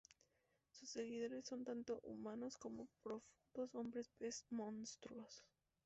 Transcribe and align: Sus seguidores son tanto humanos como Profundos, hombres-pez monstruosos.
Sus 0.71 0.89
seguidores 0.89 1.45
son 1.45 1.63
tanto 1.63 1.99
humanos 2.01 2.57
como 2.57 2.87
Profundos, 3.03 3.69
hombres-pez 3.75 4.45
monstruosos. 4.49 5.43